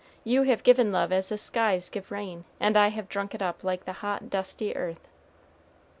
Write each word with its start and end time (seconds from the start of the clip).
You 0.23 0.41
have 0.41 0.63
given 0.63 0.91
love 0.91 1.11
as 1.11 1.29
the 1.29 1.37
skies 1.37 1.91
give 1.91 2.09
rain, 2.09 2.43
and 2.59 2.75
I 2.75 2.87
have 2.87 3.07
drunk 3.07 3.35
it 3.35 3.41
up 3.43 3.63
like 3.63 3.85
the 3.85 3.93
hot 4.01 4.31
dusty 4.31 4.75
earth." 4.75 5.07